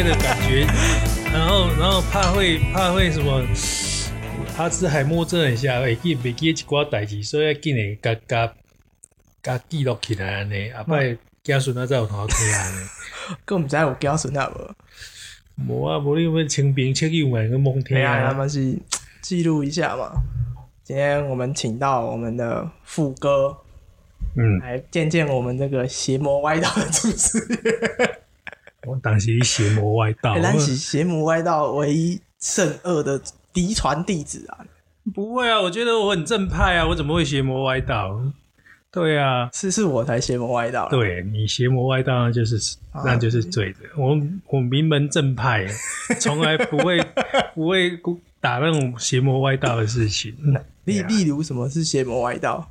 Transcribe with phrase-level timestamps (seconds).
[0.00, 0.64] 的感觉，
[1.32, 3.42] 然后然后怕会怕会什么，
[4.58, 8.52] 阿兹海默症一下，会记袂记一寡代志，所以要紧的甲甲
[9.40, 12.86] 甲记录起来安尼，后摆子孙仔才有通听安尼。
[13.46, 14.74] 佫毋知有子孙啊无？
[15.68, 18.34] 无啊，无你要清兵切友嘛，个蒙听啊，他啊。
[18.34, 18.76] 们是
[19.22, 20.10] 记录一下嘛。
[20.82, 23.56] 今天我们请到我们的副歌
[24.36, 28.18] 嗯，来见见我们这个邪魔歪道的主持人。
[28.88, 33.20] 我当时邪魔歪道，欸 咱是邪魔歪道唯一圣恶的
[33.58, 34.62] 嫡传弟子啊！
[35.12, 38.20] 不会啊，我觉得我很正派啊，我怎么会邪魔歪道？
[38.92, 42.56] 对啊，是是我才邪魔歪道啦，对你邪魔歪道，那就是
[42.92, 43.78] 啊那就是罪的。
[43.96, 44.16] 我
[44.46, 45.66] 我名门正派，
[46.20, 47.04] 从来不会
[47.54, 47.98] 不会
[48.40, 50.32] 打那种邪魔歪道的事情。
[50.84, 52.70] 例啊例如什么是邪魔歪道？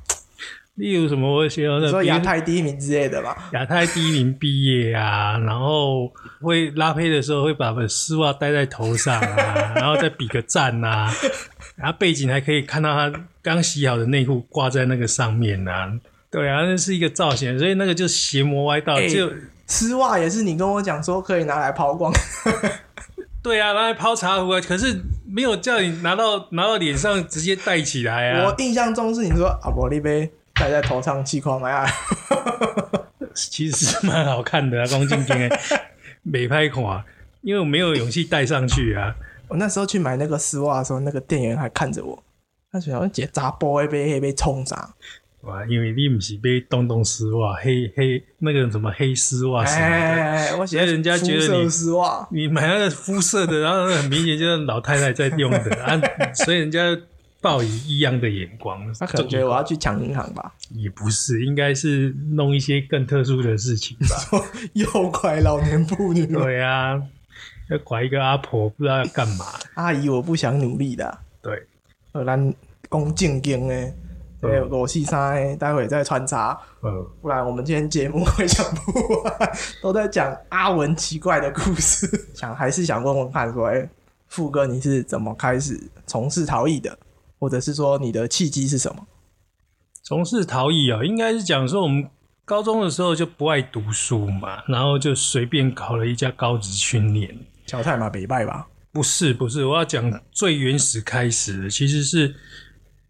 [0.78, 3.36] 例如什么我邪魔的，你说亚太第一名之类的吧？
[3.52, 11.10] 亚太第一名毕业啊，然后会拉胚的时候会把丝袜戴在头上啊， 然后再比个赞呐、
[11.76, 15.92] 然后背景还可以看到他刚洗好的内裤挂在那个上面啊。
[16.30, 18.94] 对啊，那是一个造型，所以那个就邪魔歪道。
[18.94, 19.30] 欸就
[19.66, 22.12] 丝袜也是你跟我讲说可以拿来抛光，
[23.42, 28.46] 对啊，拿来泡茶壶啊，可是没有叫你拿到拿到脸上直接戴起来啊。
[28.46, 31.86] 我印象中是你说阿，伯利杯戴在头上气框啊，
[33.34, 35.58] 其实是蛮好看的啊，光镜镜的
[36.22, 37.04] 美拍款，
[37.42, 39.14] 因为我没有勇气戴上去啊。
[39.48, 42.22] 我那时候去买那个丝袜的时候，那个店员还看着我，
[42.70, 44.94] 他想姐砸波会被被冲啥？
[45.42, 55.98] 哇，因为你不是被东东丝袜、黑黑那个什么黑丝袜什么的，哎，我写所以人家觉得你丝袜，你买那个肤色的，然后很明显就是老太太在用的啊，
[56.34, 56.80] 所以人家
[57.40, 58.80] 抱以异样的眼光。
[58.98, 60.52] 他可能觉得我要去抢银行吧？
[60.70, 64.42] 也不是，应该是弄一些更特殊的事情吧。
[64.74, 67.00] 诱拐老年妇女吗，对啊，
[67.70, 69.44] 要拐一个阿婆，不知道要干嘛。
[69.74, 71.20] 阿姨，我不想努力的啊。
[71.40, 71.66] 对，
[72.12, 72.54] 呃，咱
[72.90, 73.92] 讲正经的，
[74.40, 76.90] 对，裸戏衫的，待会再穿插，呃，
[77.22, 82.06] 不然我们今天节目会讲不完， 都在讲阿文奇怪的故事。
[82.34, 83.88] 想还是想问问看，说，哎、
[84.26, 86.98] 富哥你是怎么开始从事陶艺的，
[87.38, 89.06] 或者是说你的契机是什么？
[90.02, 92.08] 从事陶艺啊，应该是讲说我们
[92.44, 97.38] 高中的时候就不爱读书嘛，然后就随便考了一家高职训练。
[97.66, 98.66] 小太马北拜吧？
[98.90, 102.34] 不是不是，我要讲最原始开始的，其实是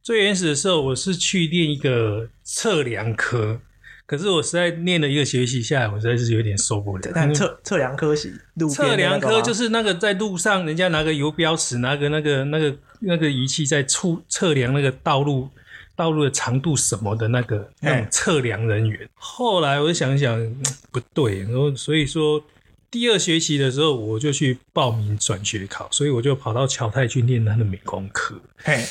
[0.02, 3.60] 最原始的时候，我是去练一个测量科，
[4.04, 7.12] 可是我实在练了一个学期下来，我实在是有点受不了。
[7.14, 15.48] 但测测量科系，路边的测量科就是那个在路上，人家拿个游标尺，拿个那个那个那个仪器在测测量那个道路
[15.96, 19.08] 道路的长度什么的那个那种测量人员。
[19.14, 22.42] 后来我就想想，嗯 不对，然后所以说
[22.90, 28.40] 第二学期的时候，我就去报名转学考，所以我就跑到侨泰去念他的美工科。
[28.58, 28.84] 嘿，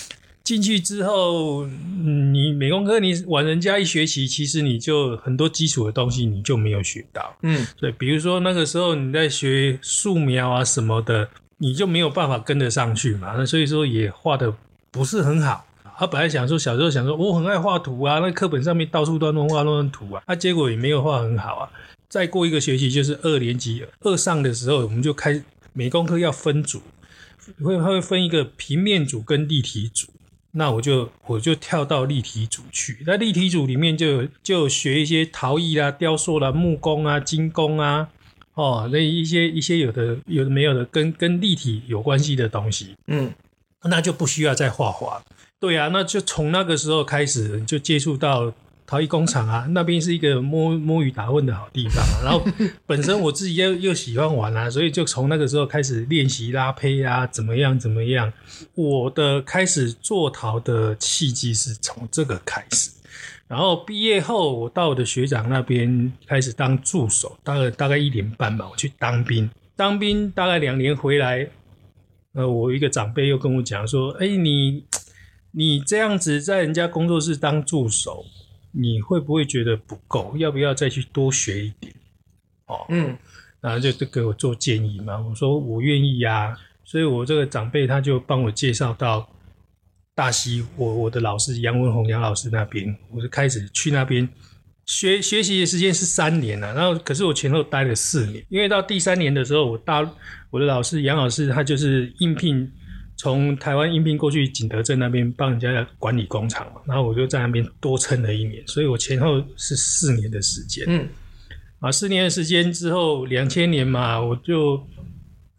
[0.44, 7.36] 进去之后，嗯你美工科你晚人家一学期，其实你就很多基础的东西你就没有学到。
[7.42, 13.36] 嗯，对，比如说那个时候你在学素描啊什么的，你就没有办法跟得上去嘛。
[13.38, 14.54] 那所以说也画的
[14.92, 15.66] 不是很好。
[16.00, 21.70] 他本来想说小时候想说我很爱画图啊，那课本上面到处都弄画弄图啊，那、结果也没有画很好啊。
[22.08, 26.82] 再过一个学期就是二年级二上的时候，我们就开美工科要分组，
[27.64, 30.08] 会会分一个平面组跟立体组。
[30.52, 38.10] 那我就我就跳到立体组去，那立体组里面就就学一些陶艺啦、雕塑啦、木工啊、金工啊，
[38.58, 43.32] 哦，那一些一些有的有的没有的跟跟立体有关系的东西，嗯，
[43.84, 45.22] 那就不需要再画画。
[45.60, 48.52] 对啊，那就从那个时候开始就接触到
[48.88, 52.22] 陶艺工厂啊，那边是一个摸摸鱼打混的好地方啊。
[52.26, 52.44] 然后
[52.88, 58.34] 本身我自己又又喜欢玩啊，所以就从那个时候开始练习拉胚啊，怎么样怎么样。
[58.74, 62.90] 我的开始做陶的契机是从这个开始。
[63.48, 68.68] 然后毕业后，我到我的学长那边开始当助手，大概大概一年半吧。
[68.70, 71.48] 我去当兵，当兵大概两年回来，
[72.34, 74.84] 呃，我一个长辈又跟我讲说：“哎，你
[75.52, 78.26] 你这样子在人家工作室当助手，
[78.72, 80.36] 你会不会觉得不够？
[80.38, 81.94] 要不要再去多学一点？”
[82.68, 83.18] 哦，嗯，
[83.62, 85.18] 然后就就给我做建议嘛。
[85.20, 86.54] 我说我愿意呀、
[86.84, 89.30] 所以我这个长辈他就帮我介绍到
[90.18, 94.28] 大溪，我我的老师杨文宏杨老师那边，我就开始去那边
[94.88, 100.02] 学学习的时间是三年了、然后可是我前后待了四年，因为到第三年的时候，我大
[100.50, 102.68] 我的老师杨老师他就是应聘
[103.16, 110.84] 从台湾应聘过去景德镇那边帮人家管理工厂嘛，然后我就在那边多撑了一年，所以我前后是四年的时间。
[110.88, 111.08] 嗯，
[111.80, 114.84] 啊，四年的时间之后，两千年嘛，我就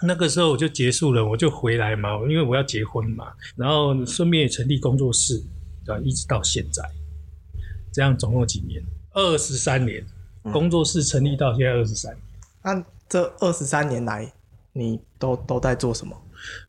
[0.02, 5.42] 那个时候我就结束了，我就回来嘛，因为我要结婚嘛，然后顺便也成立工作室，
[5.86, 6.82] 啊，一直到现在，
[7.92, 8.82] 这样总共几年？
[9.12, 10.04] 二十三年，
[10.52, 12.22] 工作室成立到现在二十三年。
[12.62, 14.32] 那这二十三年来，
[14.72, 16.16] 你都都在做什么？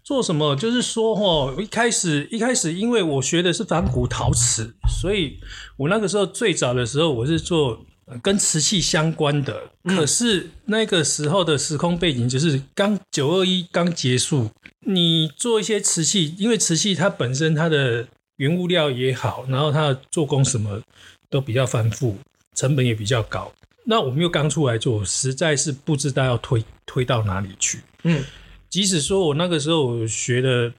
[0.04, 0.56] 做什么？
[0.56, 5.40] 就是说，哈，一开始一开始，因为我学的是仿古陶瓷，所以
[5.78, 7.78] 我那个时候最早的时候，我是做呃
[8.22, 9.70] 跟瓷器相关的。
[9.84, 14.50] 可是那个时候的时空背景就是刚九二一刚结束，
[14.86, 18.08] 你做一些瓷器，因为瓷器它本身它的
[18.38, 20.82] 原物料也好，然后它的做工什么
[21.30, 22.18] 都比较繁复，
[22.56, 23.52] 成本也比较高。
[23.86, 27.80] 那我们又刚出来做，实在是不知道要推推到哪里去。
[28.04, 28.24] 嗯，
[28.70, 30.72] 即使说我那个时候我学的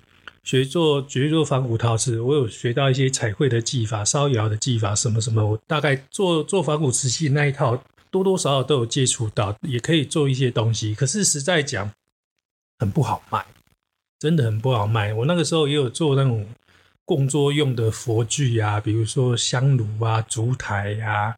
[0.50, 7.80] 学做学做仿古陶瓷，我有学到一些彩绘的技法、烧窑的技法什么什么，我大概做做仿古瓷器那一套
[8.10, 10.92] 多多少少都有接触到，也可以做一些东西。
[10.92, 11.88] 可是实在讲，
[12.80, 13.46] 很不好卖，
[14.18, 15.14] 真的很不好卖。
[15.14, 16.44] 我那个时候也有做那种
[17.04, 21.32] 供桌用的佛具啊，比如说香炉啊、烛台啊，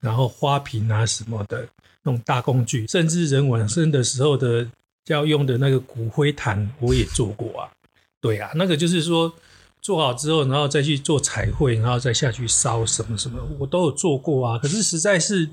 [0.00, 1.68] 然后花瓶啊什么的
[2.02, 4.68] 那种大工具，甚至人往生的时候的
[5.06, 7.70] 要用的那个骨灰坛，我也做过啊。
[8.20, 9.32] 对啊，那个就是说
[9.80, 14.58] 做好之后，然后再去做彩绘，然后再下去烧什么什么，我都有做过啊。
[14.58, 15.48] 可是实在是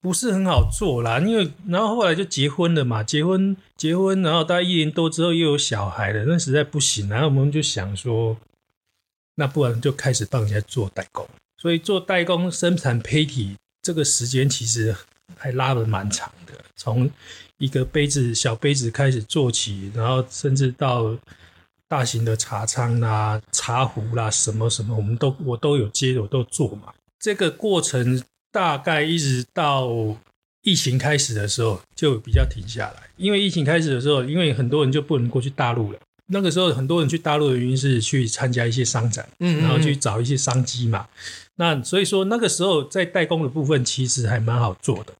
[0.00, 8.36] 不是很好做啦，因为然后后来就结婚了嘛，结婚结婚，然后大概一年多之后又有小孩了，那实在不行，然后我们就想说，
[9.34, 11.28] 那不然就开始帮人家做代工。
[11.60, 14.94] 所以做代工生产胚体这个时间其实
[15.36, 17.10] 还拉的蛮长的，从
[17.56, 21.16] 一个杯子小杯子开始做起，然后甚至到
[21.88, 26.92] 大型的茶仓啦、茶壶啦，什么什么，我们都我都有接，我都做嘛。
[27.18, 29.88] 这个过程大概一直到
[30.62, 35.98] 疫情开始的时候就比较停下来，因为疫情开始的时候，因为很多人就不能过去大陆了。
[36.30, 41.06] 那个时候很多人去大陆的原因是去参加一些商展，嗯然后去找一些商机嘛。
[41.56, 45.14] 那所以说那个时候在代工的部分其实还蛮好做的，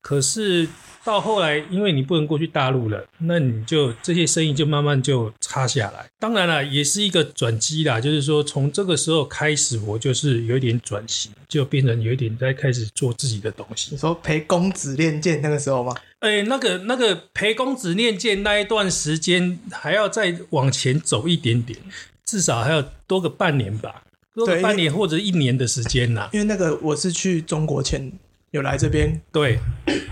[0.00, 0.66] 可是
[1.04, 6.06] 到后来因为你不能过去大陆了，那你就这些生意就慢慢就差下来。
[6.18, 13.98] 当然了，也是一个转机啦，就是说从这个时候开始，我就是有一点转型，就变成有一点在开始做自己的东西你。
[13.98, 15.94] 说陪公子练剑那个时候吗？
[16.20, 21.78] 哎，那个那个陪公子练剑那一段时间，还要再往前走一点点，
[22.24, 24.02] 至少还要多个半年吧，
[24.34, 28.12] 多个半年或者一年的时间呐、因为那个我是去中国前
[28.50, 29.58] 有来这边对，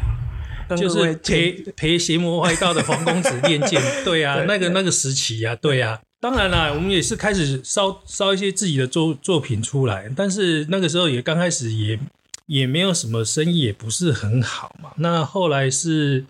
[0.77, 6.01] 就是陪陪邪魔外道的黄公子练剑， 对啊，那个那个时期啊，对啊。
[6.21, 11.99] 当然啦，我们也是开始烧烧一些自己的作作品出来，但是那个时候也刚开始也
[12.47, 14.91] 也没有什么生意，也不是很好嘛。
[14.97, 16.25] 那后来是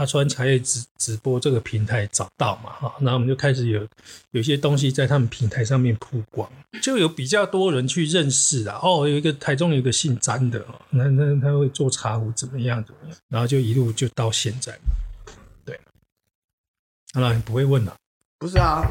[0.00, 3.86] 阿川茶叶直直播这个平台找到嘛，哈，那我们就开始有
[4.30, 6.50] 有一些东西在他们平台上面曝光，
[6.80, 8.80] 就有比较多人去认识啊。
[8.82, 15.34] 哦，有一个台中有一个姓詹的哦，那那他会做茶壶怎么样怎么样，然后就一路就到现在嘛。
[15.66, 15.78] 对，
[17.12, 17.94] 当然你不会问了、
[18.38, 18.82] 不是啊，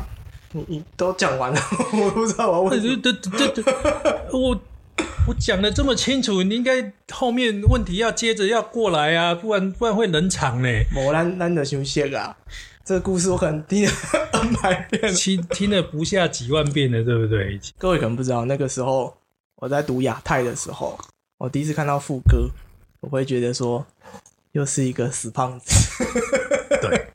[0.52, 1.60] 你你都讲完了，
[1.92, 3.64] 我不知道我要问对对，
[4.32, 4.62] 我
[5.28, 10.70] 我讲的这么清楚，你应该后面问题要接着要过来啊，不然不然会冷场呢。
[10.94, 12.36] 某咱咱的休息啊，
[12.84, 13.92] 这个故事我可能听了
[14.34, 15.14] N 百遍了。
[15.14, 17.60] 听听了不下几万遍了，对不对？
[17.78, 19.16] 各位可能不知道，那个时候
[19.58, 20.98] 我在读亚太的时候，
[21.38, 22.50] 我第一次看到副歌，
[23.02, 23.86] 我会觉得说，
[24.54, 26.04] 又是一个死胖子。
[26.82, 27.08] 对，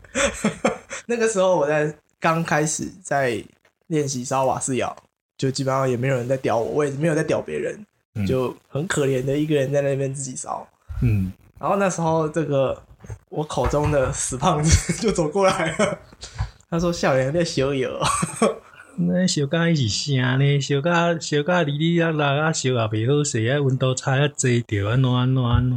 [1.07, 3.43] 那个时候我在刚开始在
[3.89, 4.95] 练习烧瓦斯窑，
[5.37, 7.87] 就基本上也没有人在屌我，我也没有在屌别人，嗯
[8.27, 10.67] 就很可怜的一个人在那边自己烧。
[11.03, 12.81] 嗯，然后那时候这个
[13.29, 15.99] 我口中的死胖子 就走过来了，
[16.71, 17.99] 他说：“笑脸在小友。
[18.97, 25.77] 那小甲一起声呢，小甲小甲离离啊啦啊，小也袂好势啊，温度差啊济着安怎安怎安怎。”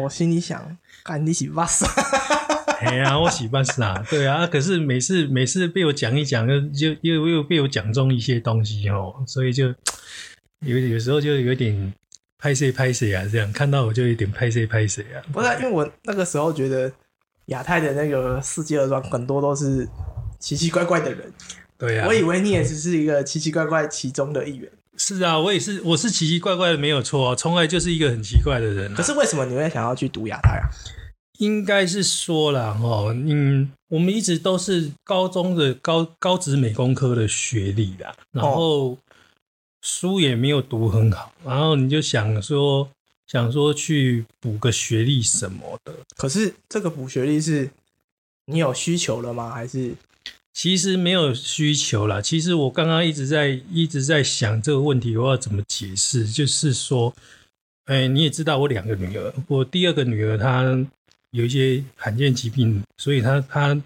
[0.00, 1.84] 我心里想：“看你是哇塞！
[2.80, 4.00] 哎呀，我喜欢啥？
[4.08, 9.74] 对啊，可是每次每次被我讲一讲，就又又又被我讲中一些东西哦，所以就
[10.64, 11.92] 有有时候就有点
[12.38, 15.22] 拍谁拍谁啊，这样看到我就有点拍谁拍谁啊。
[15.32, 16.90] 不是啊，因为我那个时候觉得
[17.46, 19.88] 亚太的那个世界二庄很多都是
[20.38, 21.32] 奇奇怪怪的人，
[21.78, 24.70] 对啊我，以为你也只是一个奇奇怪怪其中的一员。
[24.96, 28.94] 是啊，我也是，我是奇奇怪怪的，没有错、啊，从来就是一个很奇怪的人、啊。
[28.96, 30.70] 可是为什么你会想要去读亚太啊？
[31.38, 38.96] 应该是说了哦，嗯，我们一直都是高中的高高职美工科的学历啦，然后
[39.84, 42.88] 书也没有读很好，然后你就想说
[43.26, 47.68] 想说去补个学历什么的，可是这个补学历是
[48.46, 49.50] 你有需求了吗？
[49.50, 49.94] 还是
[50.54, 52.22] 其实没有需求啦。
[52.22, 56.26] 其实我刚刚一直在一直在想这个问题，我要怎么解释？
[56.26, 57.14] 就是说，
[57.84, 60.64] 哎，你也知道我两个女儿，我第二个女儿她
[61.30, 63.78] 有一些罕见疾病，所以她她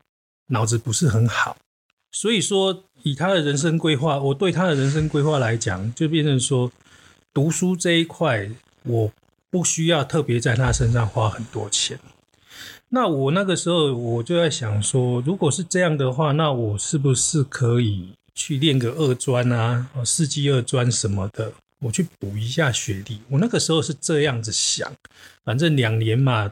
[0.46, 1.56] 脑子不是很好，
[2.12, 6.70] 所以说以他的人生规划，我对他的人生规划来讲，就变成说
[7.32, 8.50] 读书这一块，
[8.82, 9.10] 我
[9.50, 11.98] 不需要特别在他身上花很多钱。
[12.90, 23.20] 那我那个时候我就在想说，如果是这样的话，那我是不是可以去练个二专啊，四技二专什么的，我去补一下学历？
[23.30, 24.90] 我那个时候是这样子想，
[25.44, 26.50] 反正两年嘛，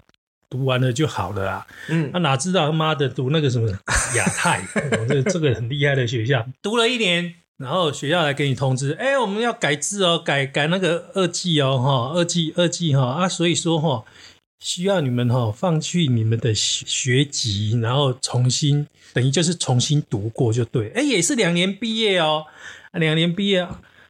[0.57, 1.67] 读完了就好了啦。
[1.89, 3.69] 嗯那、哪知道他妈的读那个什么
[4.17, 7.35] 亚太，哦这这个很厉害的学校，读了一年。
[7.59, 14.05] 然后学校来给你通知，哎，我们要改制哦，改改那个二技哦，哈，二技二技哈啊，所以说哈，
[14.61, 22.45] 需要你们哈放弃你们的学学籍，然后重新等于就是重新读过就对，哎，也是两年毕业哦，
[22.93, 23.67] 啊两年毕业，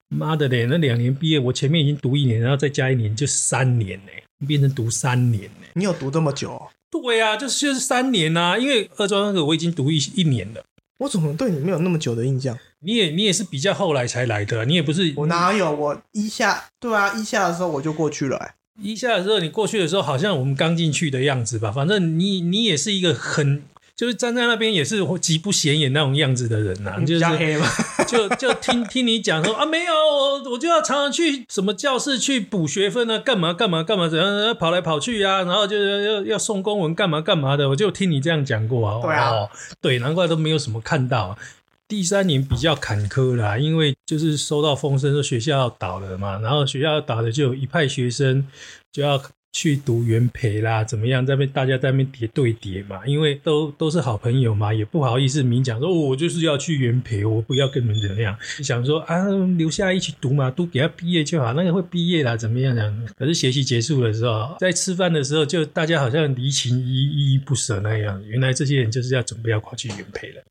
[0.08, 4.12] 妈的嘞，那两年毕业，我前面已经读一年，然后再加一年就三年呢，
[4.44, 5.66] 变成读三年呢。
[5.74, 10.64] 你有读这么久哦、对呀、就是就是三年呐、因为二专那个我已经读一一年了。
[10.98, 12.58] 我怎么对你没有那么久的印象？
[12.80, 15.70] 你也你也是比较后来才来的，你也不是我哪有？
[15.70, 18.54] 我一下对啊，一下的时候我就过去了、欸。
[18.82, 21.70] 一下的时候，你过去的时候好像我们刚进去的样子吧。
[21.70, 23.62] 反正你你也是一个很
[23.96, 27.66] 就是站在那边也是极不显眼那种样子的人呐、就是黑嘛。
[28.06, 39.00] 就就听听你讲说啊，没有，我我就要常常去什么教室去补学分啊，干嘛干嘛干嘛，怎样跑来跑去啊，然后就要要要送公文干嘛干嘛的，我就听你这样讲过啊。
[39.02, 39.50] 对啊哦，
[39.80, 41.36] 对，难怪都没有什么看到。
[41.88, 48.46] 第三年比较坎坷啦，因为就是收到风声说学校要倒了嘛，然后学校要倒了，就有一派学生
[48.92, 49.20] 就要
[49.58, 59.24] 去读原培啦，怎么样，在那边大家在那边叠对叠嘛，因为都都是好朋友嘛，也不好意思明讲说、我就是要去原培，我不要跟你们怎么样，想说啊
[59.56, 63.06] 留下一起读嘛，读给他毕业就好，那个会毕业啦，怎么样讲？
[63.18, 70.42] 可是学习结束的时候，在吃饭的时候，就大家好像离情依依依不舍那样，原来这些人就是要准备要跑去原培了。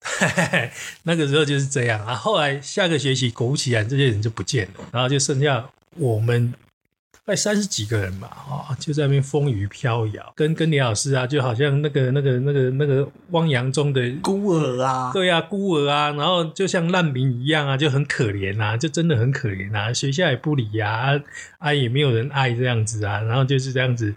[1.04, 2.14] 那个时候就是这样啊。
[2.14, 6.54] 后来下个学期果不其然，这些人就不见了，然后就剩下我们
[7.26, 21.20] 快三十几个人嘛，啊、就在那边风雨飘摇，跟跟李老师啊，就好像那个那个那个那个汪洋中的孤儿啊，对啊，孤儿啊，然后就像难民一样啊，就很可怜啊，就真的很可怜啊，学校也不理呀、啊，
[21.58, 24.14] 啊也没有人爱这样子啊，然后就是这样子。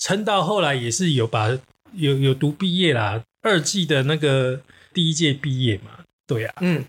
[0.00, 1.56] 撑到后来也是有把
[1.92, 4.60] 有有读毕业啦，二季的那个
[4.92, 6.84] 第一届毕业嘛，对啊，嗯，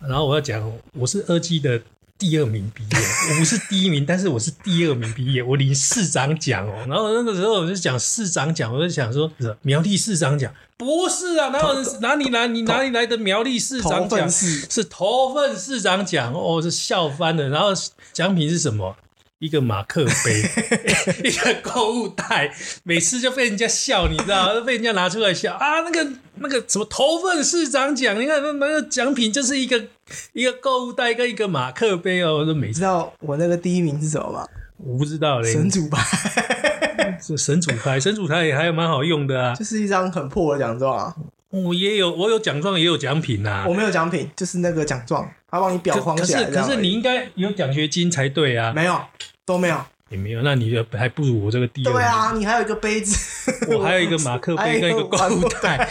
[0.00, 1.80] 然后我要讲我是二季的
[2.18, 2.98] 第二名毕业，
[3.30, 6.74] 我不是第一名，但是我是第二名毕业，我领市长奖哦。
[6.88, 14.28] 然后那个时候我就讲市长奖，我就想说是苗栗市长奖，不是啊，哪有人哪里来你哪里来的苗栗市长奖？
[14.28, 17.48] 是是头份市长奖哦，是笑翻了。
[17.50, 17.68] 然后
[18.12, 18.96] 奖品是什么？
[19.38, 20.42] 一个马克杯，
[21.22, 22.52] 一个购物袋，
[22.82, 25.80] 每次就被人家笑，你知道，被人家拿出来笑啊。
[25.82, 29.86] 那个那个什么头份市长奖，你看那那个奖品就是一个
[30.32, 32.38] 一个购物袋跟一个马克杯哦。
[32.38, 34.46] 我说每次你知道我那个第一名是什么吗？
[34.78, 39.54] 我不知道嘞，神主牌，是神主牌，神主牌也还蛮好用的啊。
[39.54, 41.14] 就是一张很破的奖状啊。
[41.50, 46.68] 我也有，我有奖状，也有奖品呐、我没有奖品，就是那个奖状，他帮你裱可可是框起来这样而已。
[46.68, 48.72] 可是你应该有奖学金才对啊。
[48.72, 49.00] 没有
[49.46, 49.80] 都没有。
[50.10, 51.92] 也没有，那你就还不如我这个第二名。
[51.92, 55.88] 对啊，你还有一个杯子， 我还有一个马克杯跟一个购物袋，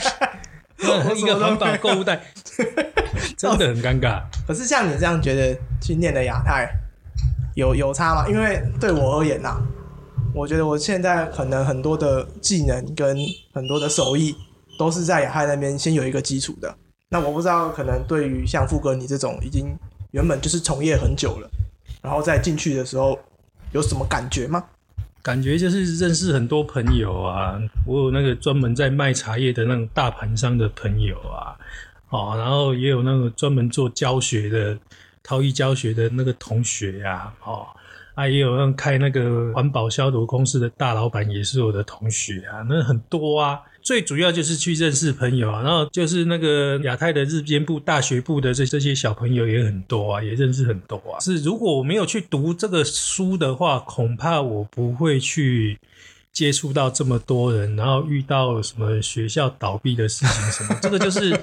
[1.16, 2.20] 一个环保购物袋，
[3.38, 4.22] 真的很尴尬。
[4.48, 6.68] 可是像你这样觉得去念的亚太
[7.56, 8.26] 有有差吗？
[8.28, 9.56] 因为对我而言呐、
[10.34, 13.16] 我觉得我现在可能很多的技能跟
[13.54, 14.36] 很多的手艺
[14.77, 16.75] 都是在亚太那边先有一个基础的。
[17.10, 19.77] 那我不知道，可能对于像富哥你这种已经
[20.12, 21.50] 原本就是从业很久了，
[22.01, 23.17] 然后再进去的时候
[23.72, 24.63] 有什么感觉吗？
[25.24, 31.55] 感觉就是认识很多朋友啊，我有那个专门在卖茶叶的那种大盘商的朋友啊，
[32.10, 34.77] 哦，然后也有那个专门做教学的
[35.24, 37.67] 陶艺教学的那个同学呀、哦，
[38.15, 43.62] 啊，也有那开那个环保消毒公司的大老板也是我的同学啊，那很多啊。
[43.88, 51.17] 最主要就是去认识朋友啊，然后就是那个亚太的日间部、大学部的这这些小朋友也很多啊，也认识很多啊。
[51.22, 55.79] 是如果我没有去读这个书的话，恐怕我不会去
[56.34, 61.39] 接触到这么多人，然后遇到什么学校倒闭的事情什么，这个就是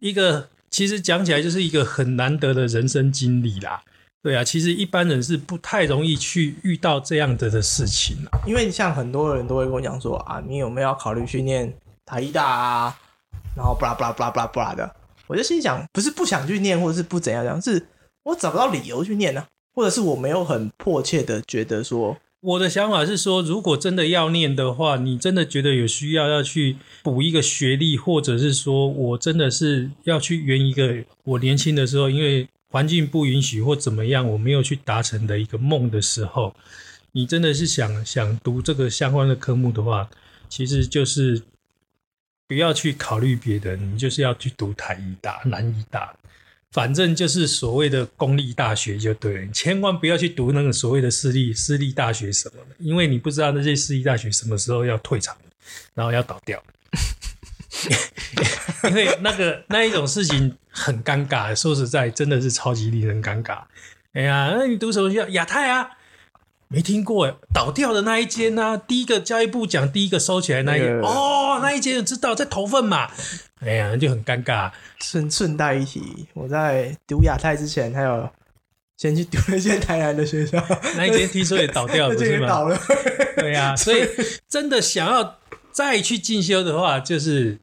[0.00, 3.82] 一个其实讲起来就是一个很难得的人生经历啦。
[4.22, 8.40] 对啊，其实一般人是不太容易去遇到这样的的事情啊。
[8.46, 11.72] 因为像很多人都会跟我讲说啊，你有没有要考虑去念
[12.04, 12.98] 台医大啊？
[13.56, 14.96] 然后布拉布拉布拉布拉布拉的，
[15.26, 17.86] 我就心想，不是不想去念，或者是不怎样样，是
[18.24, 19.44] 我找不到理由去念呢、
[19.74, 36.54] 或者是我没有很迫切的觉得说，我的想法是说，如果真的要念的话，你真的觉得有需要要去补一个学历，或者是说我真的是要去圆一个我年轻的时候，因为环境不允许或怎么样，我没有去达成的一个梦的时候，
[37.12, 40.08] 你真的是想想读这个相关的科目的话，
[40.48, 41.42] 其实就是
[42.46, 46.14] 不要去考虑别的，你就是要去读台医大、南医大。
[46.70, 55.34] 反正就是所谓的公立大学就对了，你千万不要去读那个所谓的私立私立大学什么的，因为你不知道那些私立大学什么时候要退场，
[55.94, 56.62] 然后要倒掉。
[58.90, 63.58] 因为那个那一种事情很尴尬，说实在，真的是超级令人尴尬。
[64.12, 65.28] 哎呀，那你读什么学校？
[65.30, 65.90] 亚太啊，
[66.68, 73.10] 没听过哎，倒掉的那一间呢、第一个教育部讲，第一个收起来那一那个哦，那一间知道在投份嘛？
[73.60, 74.70] 哎呀，就很尴尬。
[75.00, 78.28] 顺顺带一提，我在读亚太之前，还有
[78.96, 80.64] 先去读了一间台南的学校，
[80.96, 82.46] 那一间听说也倒掉了， 不是吗？
[82.48, 82.80] 倒了。
[83.36, 84.08] 对呀、所以
[84.48, 85.38] 真的想要
[85.70, 87.58] 再去进修的话，就是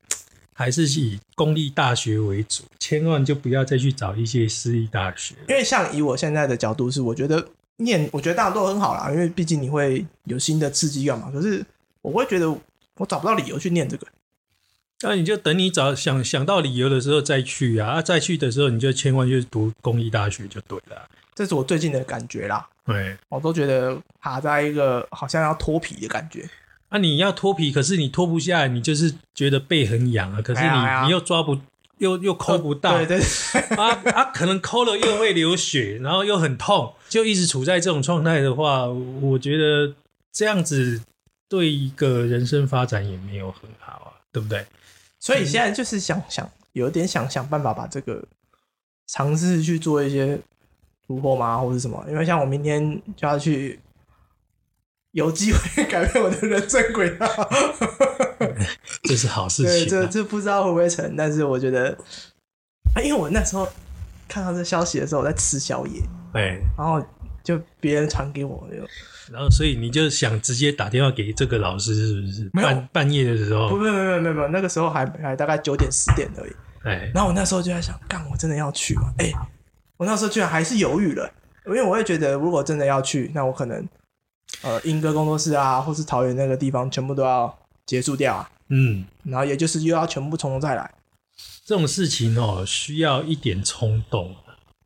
[0.58, 5.36] 还是以公立大学为主，千万就不要再去找一些私立大学。
[5.50, 7.46] 因为像以我现在的角度是，我觉得
[7.78, 11.30] 念，我觉得大家都很好啦，因为毕竟你会有新的刺激感嘛。
[11.30, 11.64] 可是
[12.02, 14.08] 我会觉得我找不到理由去念这个。
[15.02, 20.96] 那你就等你找想想到理由的时候再去啊，啊再去的时候你就千万就是读公立大学就对了。
[20.96, 21.04] 啊
[21.36, 26.50] 这是我最近的感觉啦，对，我都觉得卡在一个好像要脱皮的感觉。
[26.90, 31.58] 啊你要脱皮，可是你脱不下来，你就是觉得背很痒啊，可是你、哎哎你又抓不
[31.98, 33.20] 又又抠不到，对对
[33.78, 39.94] 啊啊，可能抠了又会流血，然后又很痛，就一直处在这种状态的话，我觉得
[40.32, 41.02] 这样子
[41.48, 44.66] 对一个人生发展也没有很好啊，对不对？
[45.20, 48.22] 所以现在就是想想，有点想想办法把这个
[49.08, 50.38] 尝试去做一些
[51.08, 52.06] 突破吗，或者什么？
[52.10, 53.80] 因为像我明天就要去，
[55.16, 57.26] 有机会改变我的人生轨道。
[59.04, 60.02] 这是好事对，情、啊。
[60.02, 61.98] 这这不知道会不会成，但是我觉得，
[62.94, 63.66] 啊，因为我那时候
[64.28, 66.02] 看到这消息的时候，我在吃宵夜，
[66.34, 67.02] 哎，然后
[67.44, 68.76] 就别人传给我，就
[69.34, 72.50] 然后所以你就想直接打电话给这个老师，是不是？
[72.52, 76.52] 没有半半夜的时候，不不不不不不，那个时候还还大概九点十点而已。
[76.84, 79.14] 哎，然后我那时候就在想，干，我真的要去吗？
[79.20, 79.32] 哎、
[79.96, 81.32] 我那时候居然还是犹豫了，
[81.68, 83.88] 因为我也觉得，如果真的要去，那我可能
[84.62, 90.92] 呃，英歌工作室啊，或是桃园那个地方，全部都要结束掉啊，嗯，然后也就是又要全部从头再来。
[91.66, 94.36] 这种事情哦，需要一点冲动。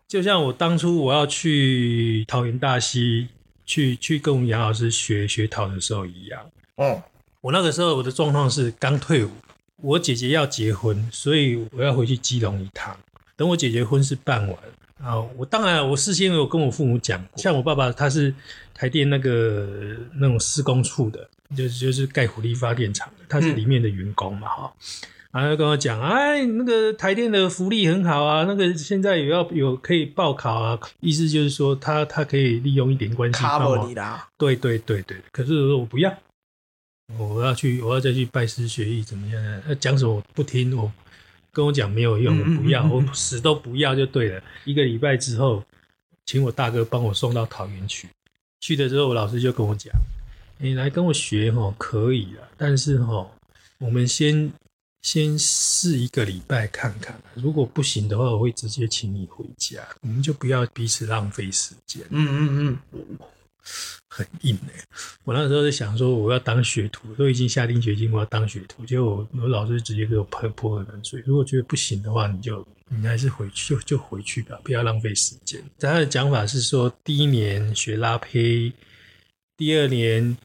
[0.08, 3.28] 就像我当初我要去桃园大溪
[3.66, 6.50] 去去跟我们杨老师学学陶的时候一样。
[6.78, 7.02] 嗯，
[7.42, 9.30] 我那个时候我的状况是刚退伍，
[9.78, 12.98] 我姐姐要结婚，所以我要回去基隆一趟。
[13.36, 14.58] 等我姐姐婚事办完
[15.02, 18.34] 啊，我当然我事先有跟我父母讲，像我爸爸他是
[18.74, 24.74] 台电那个那种施工处的，就是就是盖火力发电厂的，他是里面的员工嘛哈。
[25.32, 36.12] 然后跟我讲，哎，那个台电的福利很好啊，那个现在有要有可以报考啊，意思就是说他他可以利用一点关系帮我啦，对对对对，可是我不要，
[37.20, 39.62] 我要去，我要再去拜师学艺，怎么样呢？
[39.68, 40.92] 他讲什么我不听，我
[41.60, 44.42] 跟我讲没有用，我不要，我死都不要就对了。
[44.64, 45.62] 一个礼拜之后，
[46.26, 48.08] 请我大哥帮我送到桃园去。
[48.62, 49.94] 去的时候，我老师就跟我讲
[50.58, 53.30] ：“你来跟我学哈，可以了，但是哈，
[53.78, 54.50] 我们先
[55.02, 63.18] 先试一个礼拜看看，如果不行的话，我会直接请你回家，我们就不要彼此浪费时间。”嗯嗯嗯，
[64.10, 64.74] 很硬哎、
[65.24, 71.24] 我那时候在想说，我要当学徒，都已经下定决心我要当学徒，结果我老师直接给我泼泼冷水。
[71.26, 75.64] 如果觉得不行的话，你就你还是回去就就回去吧，不要浪费时间。
[75.80, 78.74] 他的讲法是说，第一年学拉胚，
[79.56, 80.36] 第二年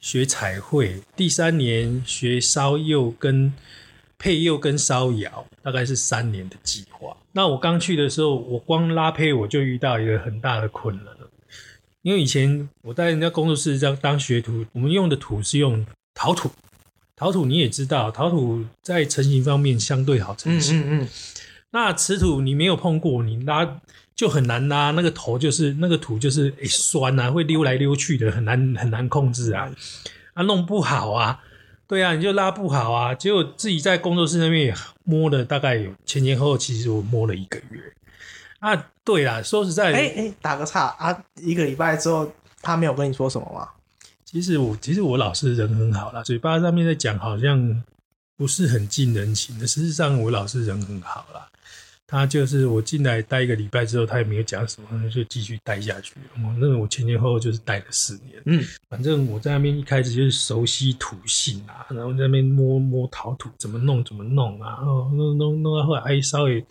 [0.00, 3.52] 学彩绘，第三年学烧釉跟
[4.18, 7.16] 配釉跟烧窑，大概是三年的计划。
[7.30, 11.06] 那我刚去的时候，我光拉胚我就遇到一个很大的困难。
[12.02, 16.50] 因为以前我在人家工作室当当学徒，我们用的土是用陶土，
[17.14, 20.80] 陶土你也知道，陶土在成型方面相对好成型。
[20.80, 21.08] 嗯嗯，
[21.70, 23.80] 那瓷土你没有碰过，你拉
[24.14, 29.70] 就很难拉，那个头就是那个土就是诶酸啊，会溜来溜去的，很难很难控制啊，
[30.34, 31.40] 啊弄不好啊，
[31.86, 37.80] 对啊，你就拉不好啊，结果自己在工作室那边也摸了大概有前前后后，其实我摸了一个月
[38.62, 38.88] 啊。
[39.04, 43.68] 对啊，说实在，哎哎，打个岔啊，一个礼拜之后他没有跟你说什么吗？
[44.24, 47.82] 其实我其实我老师人很好啦，嘴巴上面在讲好像
[48.36, 51.48] 不是很近人情的，事实上我老师人很好啦。
[52.06, 56.14] 他就是我进来待一个礼拜之后，他也没有讲什么，就继续待下去。
[56.36, 66.64] 我那我前前后后就是待了四年，嗯，反正我在那边一开始就是熟悉土性啊，然后在那边摸摸陶土怎么弄怎么弄啊，然后弄弄弄到后来哎稍微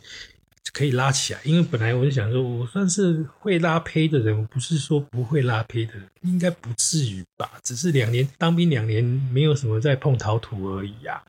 [0.74, 7.52] 可以拉起来，因为本来我就想说我算是会拉胚的人，我不是说不会拉胚的人，应该不至于吧？
[7.62, 11.22] 只是两年当兵两年没有什么在碰陶土而已呀。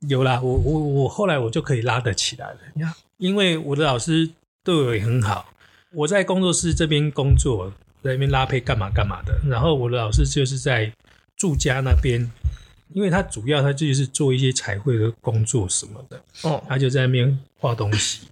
[0.00, 2.58] 有啦，我我我后来我就可以拉得起来了。
[2.74, 4.28] 你看，因为我的老师
[4.62, 5.50] 对我也很好，
[5.92, 9.40] 我在工作室这边工作，在那边拉胚干嘛干嘛的。
[9.48, 10.92] 然后我的老师就是在
[11.36, 12.30] 住家那边，
[12.92, 18.26] 因为他主要他就是做一些彩绘的工作什么的，哦，他就在那边画东西。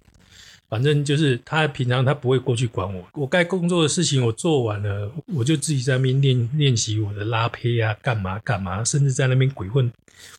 [0.69, 9.91] 反正就是他平常他不会过去管我，我该工作的事情我做完了，我就自己在那边练练习我的拉胚啊，干嘛干嘛，甚至在那边鬼混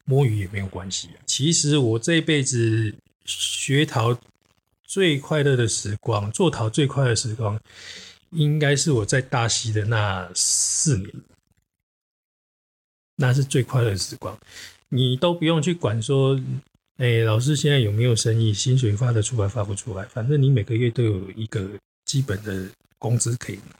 [0.04, 1.08] 摸鱼也没有关系。
[1.24, 2.92] 其实我这辈子
[3.24, 4.18] 学陶
[4.82, 7.60] 最快乐的时光，做陶最快乐的时光，
[8.30, 11.10] 应该是我在大溪的那四年，
[13.16, 14.36] 那是最快乐的时光。
[14.88, 16.40] 你都不用去管说。
[16.98, 18.54] 哎，老师现在有没有生意？
[18.54, 20.04] 薪水发得出来发不出来？
[20.04, 21.68] 反正你每个月都有一个
[22.04, 23.76] 基本的工资可以拿。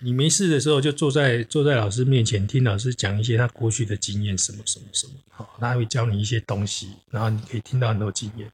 [0.00, 8.50] 你没事的时候就坐在坐在老师面前听老师讲一些他过去的经验，什么什么什么，好，他会教你一些东西，然后你可以听到很多经验。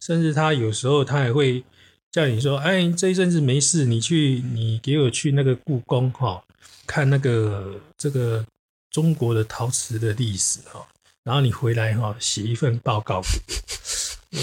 [0.00, 1.62] 甚至他有时候他还会
[2.10, 6.42] 叫你说：“哎，这一阵子没事，你去你给我去那个故宫哈，
[6.84, 8.44] 看那个这个
[8.90, 10.84] 中国的陶瓷的历史哈。”
[11.24, 13.22] 然后你回来哈，写一份报告。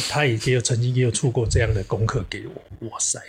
[0.09, 3.19] 他也给我曾经也有出过这样的功课给我，哇塞，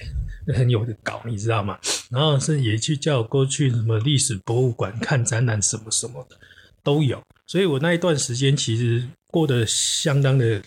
[0.55, 1.79] 很有的搞，你知道吗？
[2.09, 6.37] 然后是也去叫我过去什么历史博物馆看展览什么什么的
[6.83, 7.23] 都有。
[7.47, 10.63] 所以我那一段时间其实过得相当的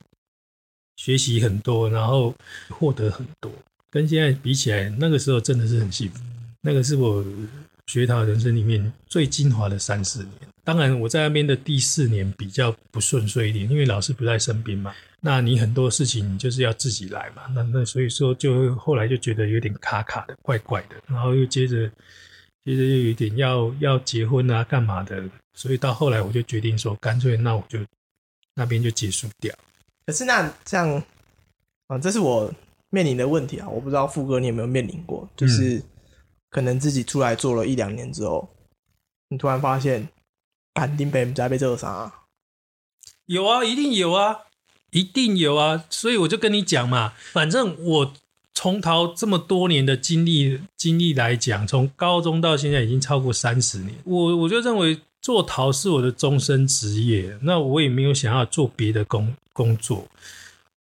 [0.95, 2.35] 学习很多，然后
[2.69, 3.51] 获得很多。
[3.89, 6.19] 跟现在比起来，那个时候真的是很幸福。
[6.61, 7.25] 那个是我
[7.89, 10.33] 学陶人生里面最精华的三四年。
[10.63, 14.93] 当然，我在那边的第四年比较不顺遂一点，因为老师不在身边嘛。
[15.19, 17.47] 那你很多事情就是要自己来嘛。
[17.55, 20.97] 那那所以说，就后来就觉得有点卡卡的，怪怪的。
[21.07, 21.89] 然后又接着，
[22.63, 25.23] 接着又有一点要要结婚啊，干嘛的？
[25.55, 27.79] 所以到后来我就决定说，干脆那我就
[28.53, 29.51] 那边就结束掉。
[30.05, 31.03] 可是那这样
[31.87, 32.53] 啊，这是我
[32.91, 33.67] 面临的问题啊。
[33.67, 35.81] 我不知道富哥你有没有面临过，就是
[36.49, 38.49] 可能自己出来做了一两年之后，
[39.29, 40.09] 你突然发现。
[40.75, 42.13] 肯定被人家被这啥？
[43.25, 44.43] 有啊，一定有啊，
[44.91, 45.83] 一定有啊！
[45.89, 48.13] 所以我就跟你讲嘛，反正我
[48.53, 57.37] 从陶这么多年的经历经历来讲，从高中到现在已经超过三十年，我我就认为做陶是我的终身职业。
[57.41, 60.07] 那我也没有想要做别的工工作，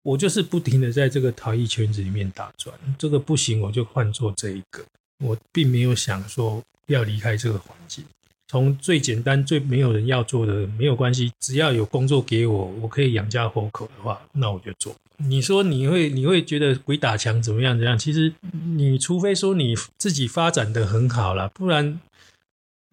[0.03, 2.73] 我就是不停的在这个陶艺圈子里面打转。
[2.97, 4.85] 这个不行，我就换做这一个。
[5.21, 8.03] 我并没有想说要离开这个环境。
[8.47, 14.93] 从最简单、最没有人要做的没有关系，只要有工作给我，我可以养家活口的话，那我就做。
[15.17, 17.77] 你说你会你会觉得鬼打墙怎么样？
[17.77, 17.97] 怎样？
[17.97, 18.33] 其实
[18.75, 22.01] 你除非说你自己发展的很好了，不然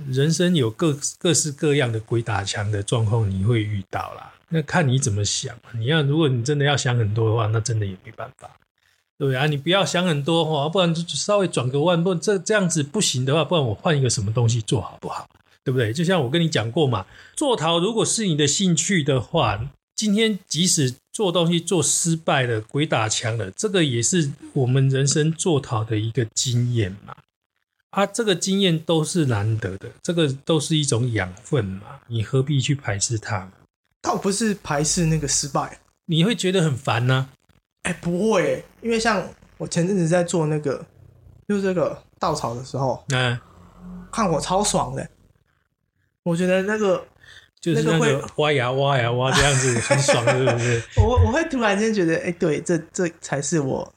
[0.06, 4.32] 人生有各各式各样的鬼打墙的状况，你会遇到啦。
[4.50, 5.56] 那看你怎么想。
[5.72, 8.48] 你要如果你真的要想很多的话，那真的也没办法。
[9.18, 15.28] 对啊，你不要想很多哦，不然就稍微转个弯，不这这样子不行的话，不然我换一个什么东西做好不好？
[15.64, 15.92] 对不对？
[15.92, 17.04] 就像我跟你讲过嘛，
[17.36, 27.16] 做陶如果是你的兴趣的话，今天即使做东西做失败了、鬼打墙了，这个也是我们人生做陶的一个经验嘛。
[27.90, 32.00] 啊，这个经验都是难得的，这个都是一种养分嘛。
[32.06, 33.50] 你何必去排斥它？
[34.00, 37.30] 倒不是排斥那个失败，你会觉得很烦呢？
[37.88, 40.84] 哎，不会，因为像我前阵子在做那个，
[41.48, 43.38] 就是这个稻草的时候，嗯，
[44.12, 45.08] 看我超爽的。
[46.22, 47.02] 我觉得那个
[47.58, 50.82] 就是那个挖呀挖呀挖这样子很爽，是不是？
[50.98, 53.90] 我我会突然间觉得，哎，对，这这才是我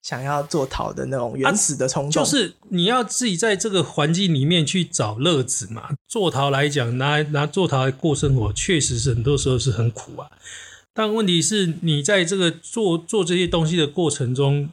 [0.00, 5.90] 想要做陶的那种原始的冲动，就是你要自己在这个环境里面去找乐子嘛。
[6.06, 10.30] 做陶来讲，拿拿做陶来过生活，确实是很多时候是很苦啊。
[10.94, 14.70] 但问题是你在这个做做这些东西的过程中，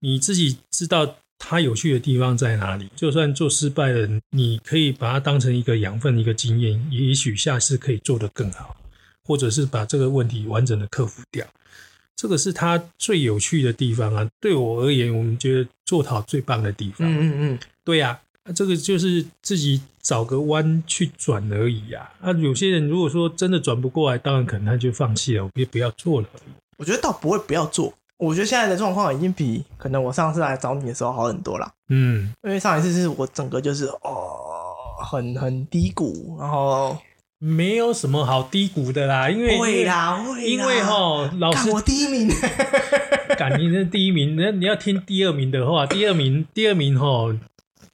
[0.00, 2.88] 你自己知道它有趣的地方在哪里。
[2.96, 8.76] 就算做失败了，你可以把它当成一个养分、一个经验，也许下次可以做得更好，
[9.24, 11.46] 或者是把这个问题完整的克服掉。
[12.16, 14.28] 这个是它最有趣的地方啊！
[14.40, 17.08] 对我而言，我们觉得做陶最棒的地方。
[17.08, 18.20] 嗯嗯嗯，对呀、
[18.54, 22.32] 这个就是自己找个弯去转而已呀、啊。
[22.32, 26.28] 有些人如果说真的转不过来，当然可能他就放弃了，我也不要做了。
[26.78, 27.92] 我觉得倒不会不要做。
[28.16, 31.66] 我觉得现在的状况已经比可能我上次来找你的时候好很多了。
[31.88, 34.36] 嗯，因为上一次是我整个就是哦，
[35.10, 36.98] 很很低谷，然后
[37.38, 42.28] 没有什么好低谷的啦，因为会啦会啦，因为哈，老师我第一名，
[43.38, 47.34] 感你是第一名，那你要听第二名的话，第二名第二名哈，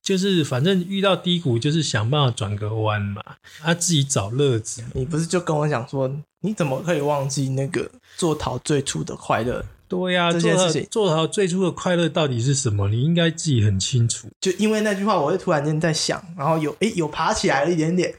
[0.06, 3.20] 就是反正遇到低谷就是想办法转个弯嘛，
[3.58, 4.84] 他自己找乐子。
[4.94, 6.08] 你不是就跟我讲说，
[6.42, 9.64] 你怎么可以忘记那个做陶最初的快乐？
[9.88, 12.88] 对呀、做好这件事情做好最初的快乐到底是什么？
[12.88, 14.28] 你应该自己很清楚。
[14.40, 18.14] 就因为那句话，我会突然间在想，然后有诶有爬起来了一点点，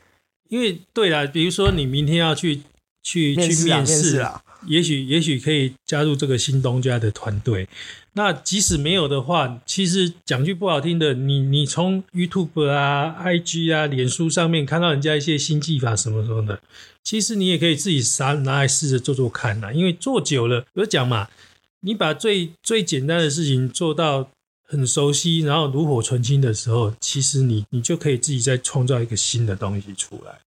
[0.50, 2.64] 因为对啦，比如说你明天要去
[3.02, 7.70] 去去面试啊，也许也许可以加入这个新东家的团队。
[8.18, 16.60] 那即使没有的话，其实讲句不好听的，你你从 YouTube 啊、IG 啊、脸书上面看到人家一些新技法什么什么的，
[17.04, 19.72] 其实你也可以自己拿拿来试着做做看呐。
[19.72, 21.28] 因为做久了，有讲嘛，
[21.82, 24.32] 你把最最简单的事情做到
[24.64, 30.40] 很熟悉，然后炉火纯青的时候，其实你你就可以自己再创造一个新的东西出来。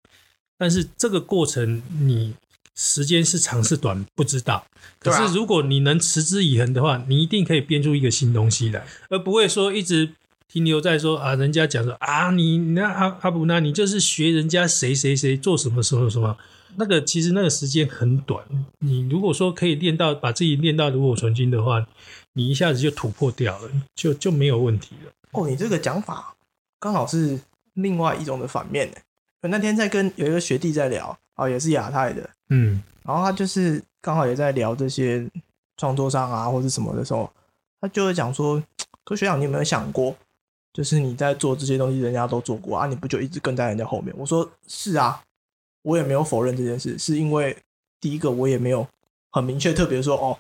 [0.57, 2.33] 但是这个过程你
[2.81, 4.65] 时间是长是短不知道，
[4.99, 10.13] 可是如果你能持之以恒的话，你一定可以编出一个新东西来，而不会说一直
[10.47, 16.37] 停留在说啊，人家讲说啊，你那阿阿布那，你就是学人家谁谁谁做什么什么什么。
[16.77, 18.45] 那个其实那个时间很短，
[18.79, 21.85] 你如果说可以练到把自己练到炉火纯青的话，
[22.33, 25.11] 你一下子就突破掉了，就就没有问题了。
[25.31, 26.33] 哦，你这个讲法
[26.79, 27.41] 刚好是
[27.73, 28.89] 另外一种的反面。
[29.41, 35.27] 我那天在跟有一个学弟在聊，哦，也是亚太的，嗯然后他就是刚好也在聊这些
[35.77, 37.31] 创作上啊或者什么的时候，
[37.81, 38.61] 他就会讲说，
[39.03, 40.15] 可学长，你有没有想过，
[40.73, 44.13] 就是你在做这些东西，人家都做过啊，你不就一直跟在人家后面？
[44.17, 45.23] 我说是啊，
[45.81, 47.57] 我也没有否认这件事，是因为
[47.99, 48.85] 第一个我也没有
[49.31, 50.37] 很明确特别说哦，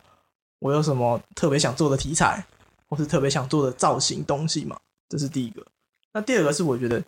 [0.59, 2.45] 我有什么特别想做的题材，
[2.87, 5.65] 或是特别想做的造型东西嘛，这是第一个。
[6.13, 7.03] 那第二个是我觉得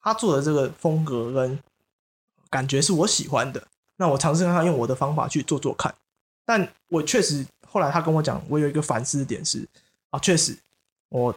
[0.00, 1.58] 他做的这个风格跟
[2.54, 5.92] 感觉是我喜欢的，那我尝试看看用我的方法去做做看。
[6.46, 9.66] 但我确实后来他跟我讲，我有一个反思点是
[10.10, 10.56] 啊，确实
[11.08, 11.36] 我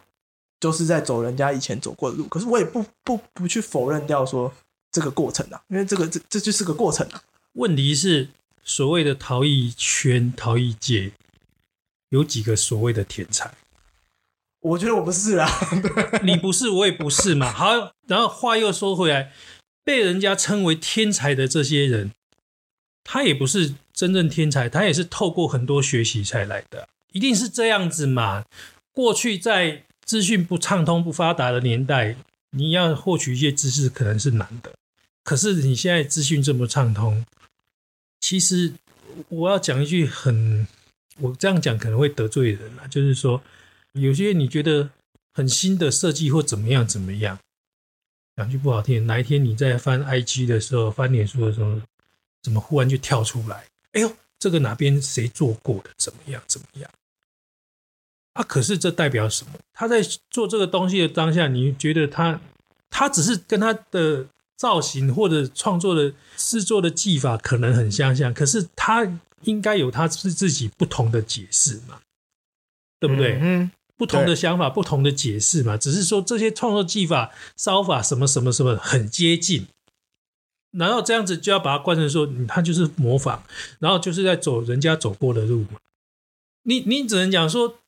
[0.60, 4.52] 就是在走人家以前走过的路，可是我也不不不去否认掉说
[4.92, 7.20] 这个过程啊，因为这个这这就是个过程啊。
[7.54, 8.28] 问题是，
[8.62, 11.10] 所谓的陶艺圈、陶艺界
[12.10, 13.52] 有几个所谓的天才？
[14.60, 15.48] 我觉得我不是啊，
[16.22, 17.50] 你不是，我也不是嘛。
[17.50, 19.32] 好，然后话又说回来，
[19.88, 22.12] 被人家称为天才的这些人，
[23.02, 28.44] 他也不是真正天才，他也是透过很多学习才来的，一定是这样子嘛。
[28.92, 32.16] 过去在资讯不畅通、不发达的年代，
[32.50, 34.74] 你要获取一些知识可能是难的。
[35.24, 37.24] 可是你现在资讯这么畅通，
[38.20, 38.74] 其实
[39.30, 40.66] 我要讲一句很，
[41.18, 43.42] 我这样讲可能会得罪人啊，就是说，
[43.94, 44.90] 有些你觉得
[45.32, 47.38] 很新的设计或怎么样怎么样，
[48.38, 51.80] 讲句不好听，哪一天你在翻 IG 的时候、翻脸书的时候，
[52.40, 53.64] 怎么忽然就跳出来？
[53.94, 55.90] 哎呦，这个哪边谁做过的？
[55.96, 56.40] 怎么样？
[56.46, 56.88] 怎么样？
[58.34, 59.54] 啊，可是这代表什么？
[59.72, 62.40] 他在做这个东西的当下，你觉得他
[62.88, 72.00] 他只是跟他的造型或者创作的制作的技法可能很相像，可是他应该有他自自己不同的解释嘛，
[73.00, 73.36] 对不对？
[73.42, 73.68] 嗯，
[73.98, 79.66] 不同的想法、不同的解释嘛，只是说这些创作技法、烧法什么什么什么很接近，
[80.70, 83.40] 难道这样子就要把它灌成说，嗯他就是模仿，
[83.80, 85.80] 然后就是在走人家走过的路嘛？
[86.62, 87.78] 你你只能讲说，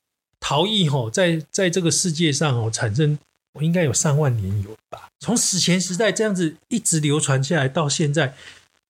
[0.41, 3.17] 陶艺吼，在在这个世界上哦产生，
[3.53, 5.07] 我应该有上万年有吧？
[5.21, 8.35] 从史前时代这样子一直流传下来到现在，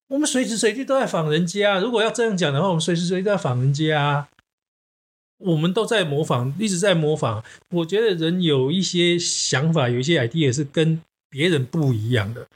[0.07, 1.79] 我们随时随地都在仿人家、啊。
[1.79, 4.27] 如果要这样讲的话，我们随时随地都在仿人家、啊。
[5.41, 7.43] 我们都在模仿，一直在模仿。
[7.69, 12.47] 我觉得人有一些想法，有一些 idea 是跟别人不一样的。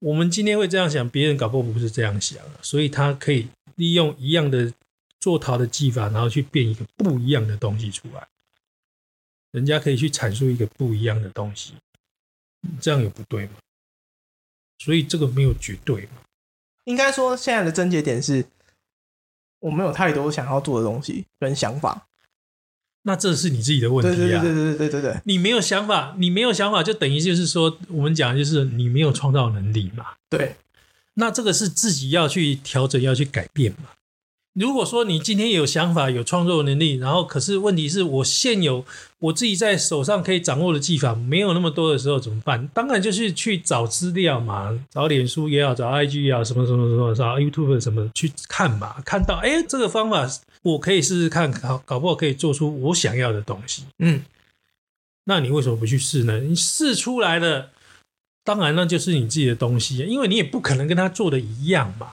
[0.00, 4.72] 我们今天会这样想，别人搞不好不是这样想，所以他可以利用一样的
[5.20, 8.26] 做陶的技法，然后去变一个不一样的东西出来。
[9.52, 11.74] 人家可以去阐述一个不一样的东西，
[12.80, 13.52] 这样有不对吗？
[14.78, 16.22] 所以这个没有绝对嘛。
[16.84, 18.44] 应该说，现在的症结点是，
[19.60, 22.08] 我没有太多想要做的东西跟想法。
[23.04, 24.40] 那这是你自己的问题啊。
[24.40, 25.20] 对对对对对对对对。
[25.24, 30.04] 你没有想法，你没有想法，就等于就是说，我们讲就是你没有创造能力嘛。
[30.30, 30.56] 对。
[31.14, 33.90] 那这个是自己要去调整、要去改变嘛。
[34.54, 38.84] 如果说你今天有想法、有创作能力，然后可是问题是我现有
[39.18, 42.68] 我自己在手上可以掌握的技法没有那么多的时候怎么办？
[42.74, 48.96] 当然就是去找资料嘛，找脸书也好，找 IG 也好，什么什么什么，找 YouTube 什么去看嘛。
[49.06, 50.28] 看到哎，这个方法
[50.62, 53.84] 我可以试试看，搞搞不好可以做出我想要的东西。
[53.98, 54.22] 嗯，
[55.24, 56.40] 那你为什么不去试呢？
[56.40, 57.70] 你试出来了，
[58.44, 62.12] 当然那就是你自己的东西，因为你也不可能跟他做的一样嘛。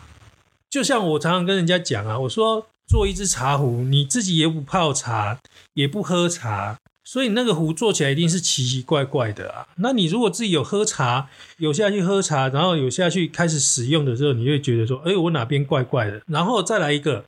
[0.70, 5.40] 就像我常常跟人家讲啊，我说做一只茶壶，你自己也不泡茶，
[5.74, 9.68] 也不喝茶，所以那个壶做起来一定是奇奇怪怪的啊。
[9.78, 16.22] 那你如果自己有喝茶，有下去喝茶，然后有下去开始使用的时候，你会觉得说，哎，我哪边怪怪的。
[16.28, 17.26] 然后再来一个，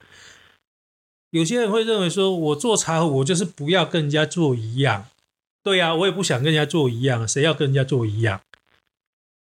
[1.32, 5.08] 有些人会认为说，我做茶壶，我就是不要跟人家做一样。
[5.63, 8.39] 对呀，我也不想跟人家做一样，谁要跟人家做一样？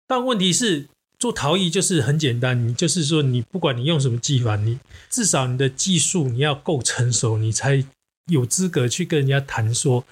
[0.07, 0.89] 但问题是。
[1.19, 7.87] 做陶艺就是很简单，你就是说，你不管你用什么技法，你至少你的技术你要够成熟，你才
[8.27, 10.05] 有资格去跟人家谈说，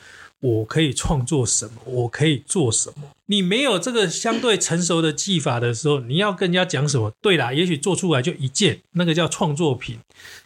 [0.45, 3.09] 我可以创作什么，我可以做什么。
[3.25, 7.11] 你没有这个相对成熟的技法的时候，你要跟人家讲什么？
[7.23, 9.99] 对啦，也许做出来就一件，那个叫创作品。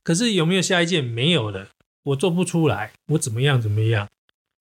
[0.04, 1.02] 可是有没有下一件？
[1.02, 1.66] 没有了，
[2.04, 4.06] 我做不出来，我怎么样怎么样？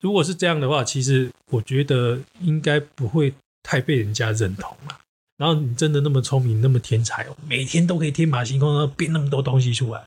[0.01, 4.97] 如果是这样的话，其实我觉得应该不会太被人家认同了。
[5.37, 10.01] 然后你真的那么聪明，那么天才哦，每天都可以天马行空，然后变那么多东西出来。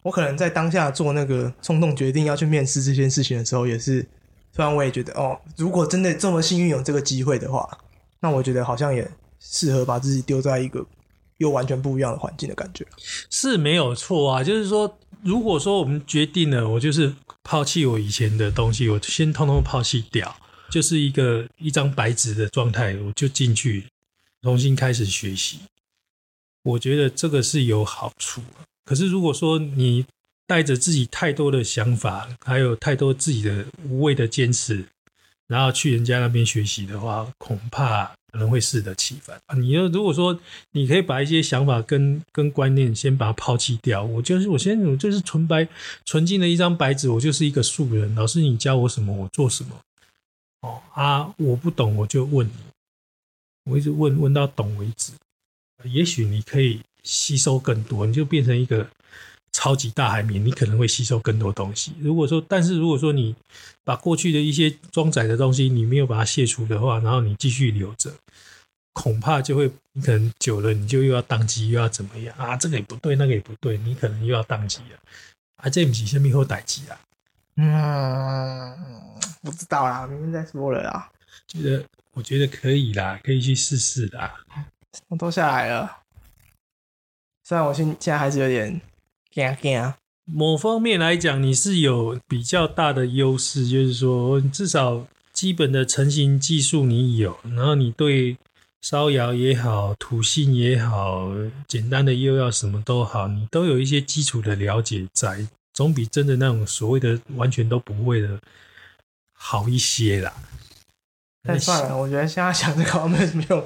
[0.00, 4.06] 我可能在当下做那个冲动决定要去面试这件事情的时候，也是，
[4.60, 7.66] 不然我也觉得，哦，如果真的这么幸运有这个机会的话，
[8.20, 10.84] 那我觉得好像也适合把自己丢在一个
[11.38, 12.86] 又完全不一样的环境的感觉。
[13.30, 20.36] 是没有错啊，就是说，如果说我们决定了，我就是抛弃我以前的东西，我先通通抛弃掉，
[20.68, 23.86] 就是一个一张白纸的状态，我就进去。
[24.42, 25.60] 重新开始学习，
[26.64, 28.42] 我觉得这个是有好处。
[28.84, 30.04] 可是如果说你
[30.50, 34.84] 带着自己太多的想法，还有太多自己的无谓的坚持，
[35.46, 39.54] 然后去人家那边学习的话，恐怕可能会适得其反啊！
[39.54, 40.36] 你要如果说
[40.72, 45.68] 你可以把一些想法跟跟观念先把它抛弃掉，我就是我先我就是纯白
[46.04, 48.12] 纯净的一张白纸，我就是一个素人。
[48.16, 49.78] 老师，你教我什么，我做什么。
[50.62, 52.52] 哦啊，我不懂，我就问你。
[53.70, 55.12] 我一直问问到懂为止，
[55.84, 58.88] 也许你可以吸收更多，你就变成一个
[59.52, 61.92] 超级大海绵，你可能会吸收更多东西。
[62.00, 63.34] 如果说，但是如果说你
[63.84, 68.12] 把过去的一些装载的东西，你没有把它卸除的话，然后你继续留着，
[68.92, 72.56] 恐怕就会你可能久了，你就又要宕机，又要怎么样啊？
[72.56, 74.98] 这个也不对，那个也不对，你可能又要宕机了。
[75.56, 77.00] 啊，这不是下面后待机啊？
[77.56, 78.76] 嗯，
[79.42, 81.10] 不知道啦，明天再说了啦。
[81.46, 81.84] 觉得。
[82.12, 84.34] 我觉得可以啦，可以去试试啦。
[85.06, 85.98] 我都下来了，
[87.44, 88.80] 虽然我现现在还是有点
[89.40, 89.94] 惊惊。
[90.24, 98.36] 某方面来讲，你是有比较大的优势，就是说至少基本的成型技术你有，然后你对
[98.80, 101.32] 烧窑也好、土性也好、
[101.66, 108.38] 简单的釉药什么都好，你都有一些基础的了解在，总比真的那种所谓的完全都不会的
[109.32, 110.32] 好一些啦。
[111.42, 113.64] 但算了，我觉得现在想这个没什么用。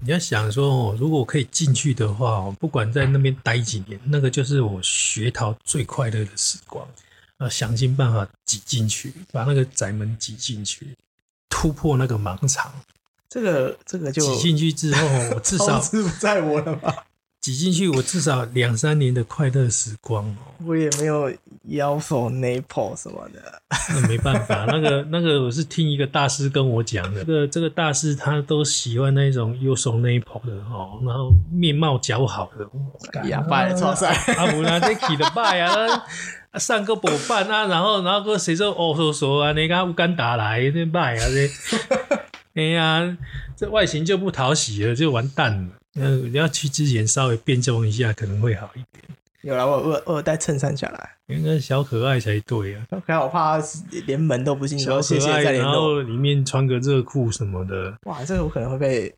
[0.00, 6.86] 你要想说哦，如果我可以进去的话哦，不管在那边待几年，那个就是我学陶最快乐的时光。
[7.38, 10.96] 啊，想尽办法挤进去，把那个宅门挤进去，
[11.50, 12.72] 突破那个盲场。
[13.28, 17.04] 这个这个就挤进去之后，我至 少是不在我了吧？
[17.46, 20.50] 挤进去，我至少两三年的快乐时光哦。
[20.66, 21.32] 我也没有
[21.68, 23.40] 腰手 naple 什么的，
[23.90, 27.24] 那没办法，那个 那个我是听一个大师跟我讲的。
[27.24, 33.28] 这个这个大师他都喜欢那种右手 naple 的哦，然后面貌姣好的。
[33.28, 34.08] 呀，拜超帅！
[34.36, 36.04] 阿姆拉这起的拜啊，
[36.58, 41.48] 上个补办啊，然后然后个谁说哦说说啊，那个乌干达来这拜啊这，
[42.60, 43.16] 哎呀，
[43.56, 45.68] 这外形就不讨喜了，就完蛋了。
[45.96, 49.04] 嗯，你要去之前稍微变装一下，可能会好一点。
[49.42, 52.86] 有了，我我我带衬衫下来，应该小可爱才对啊。
[52.90, 53.62] 可爱我怕
[54.06, 57.96] 连门都不进，小可爱，然后里面穿个热裤什么的。
[58.04, 59.14] 哇，这个我可能会被。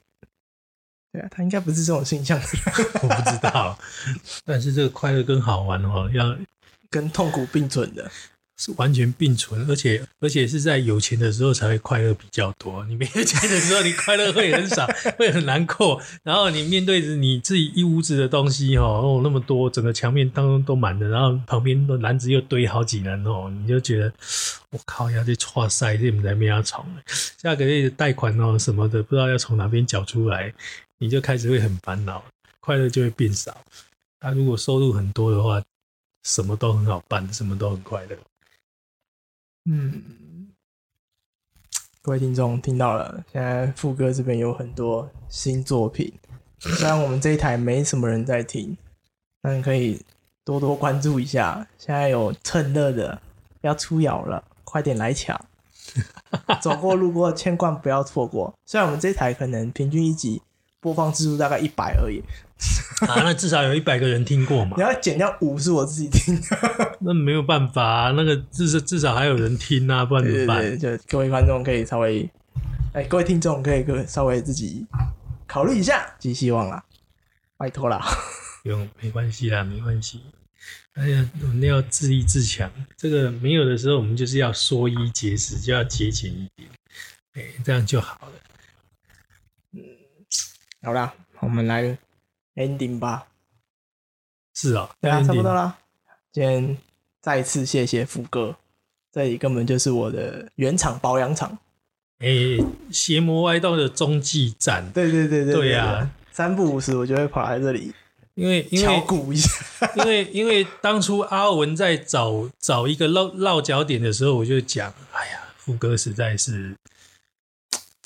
[1.11, 2.39] 对啊，他应该不是这种形象。
[3.03, 3.79] 我不知道，
[4.45, 6.37] 但是这个快乐跟好玩哦，要
[6.91, 8.11] 跟痛苦并存的。
[8.59, 12.85] 是完全并存，而且而且是在有钱的时候才会快乐比较多。
[12.87, 14.85] 你没有钱的时候，你快乐会很少，
[15.17, 16.03] 会很难过。
[16.25, 24.13] 然后你面对着你自己一屋子的东西，哦，那么多，整个墙面当中都满的，然后旁边的篮子又堆好几篮哦，你就觉得
[24.71, 26.85] 我靠，要去哇塞，这们在面要闯，
[27.41, 30.53] 下个月贷款哦什么的，不知道要从哪边缴出来，
[30.99, 32.25] 你就开始会很烦恼，
[32.59, 33.57] 快乐就会变少。
[34.19, 35.63] 他如果收入很多的话，
[36.25, 38.17] 什么都很好办，什么都很快乐。
[39.71, 40.49] 嗯，
[42.01, 46.11] 各位听众听到了，现在副歌这边有很多新作品，
[46.59, 48.75] 虽然我们这一台没什么人在听，
[49.43, 50.01] 但可以
[50.43, 51.69] 多多关注一下。
[51.77, 53.21] 现在有趁热的
[53.61, 55.39] 要出窑了，快点来抢！
[56.63, 58.55] 走过路过千万不要错过。
[58.65, 60.41] 虽然我们这台可能平均一集
[60.81, 62.23] 播放次数大概一百而已。
[63.07, 64.75] 啊，那至少有一百个人听过嘛？
[64.79, 66.37] 你要减掉五是我自己听，
[67.01, 70.79] 那没有办法啊，那个至少至少还有人听啊，不然怎么办？
[70.79, 72.29] 就各位观众可以稍微，
[72.93, 74.85] 哎，各位听众可以各稍微自己
[75.47, 76.83] 考虑一下，寄希望啦，
[77.57, 78.05] 拜托啦。
[78.65, 80.21] 不用，没关系啦，没关系。
[80.95, 82.69] 哎呀，我们要自立自强。
[82.97, 86.69] 这个没有的时候，我们就是要缩衣节食，就要节俭一点，
[87.35, 88.33] 哎，这样就好了。
[89.75, 89.85] 嗯，
[90.83, 91.97] 好啦，我们来。
[92.59, 93.29] Ending 吧，
[94.53, 95.79] 是啊，对啊，差不多啦。
[96.33, 96.77] 今天
[97.21, 98.57] 再次谢谢福哥，
[99.13, 101.57] 这里根本就是我的原厂保养厂，
[102.19, 102.29] 哎，
[102.91, 104.91] 邪魔歪道的中继站。
[104.91, 107.95] 对对对对，对呀，三不五时我就会跑来这里，
[108.35, 109.51] 因为敲鼓一下，
[109.95, 116.75] 因为因为当初阿文在找找一个落落脚点的时候，我就讲，哎呀，富哥实在是。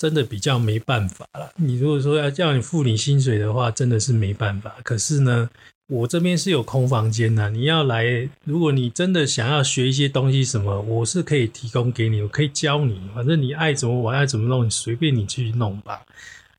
[0.03, 1.49] 真的比较没办法了。
[1.55, 4.75] 你如果说要叫你付你薪水的话，真的是没办法。
[4.83, 5.49] 可是呢，
[5.87, 7.49] 我这边是有空房间的。
[7.51, 12.99] 你要来，如果你真的想要学一些东西，什么，我是可以提供给你，我可以教你。
[13.15, 16.01] 反正你爱怎么玩，爱怎么弄，你随便你去弄吧。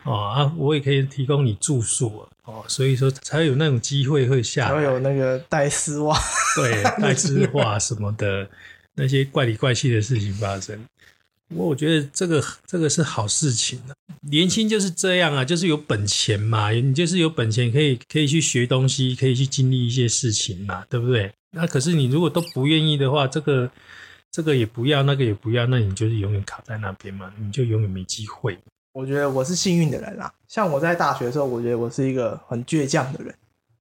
[0.05, 2.65] 哦啊，我也可以提供你住宿哦。
[2.67, 6.19] 所以说才有那种机会会下，才会有那个带丝袜，
[6.57, 8.49] 对， 带丝袜什么的
[8.95, 10.83] 那些怪里怪气的事情发生。
[11.55, 13.95] 不过我觉得这个这个是好事情啊，
[14.29, 21.33] 年轻就是这样啊，就是有本钱嘛，你就是有本钱可以可以去学东西，可以去经历一些事情嘛，对不对？
[21.53, 23.71] 那可是你如果都不愿意的话，这个
[24.33, 28.59] 这个也不要，那个也不要，那你就是永远卡在那边嘛，你就永远没机会。
[28.93, 33.33] 我觉得我是幸运的人啊，像我在大学的时候，我觉得我是一个很倔强的人。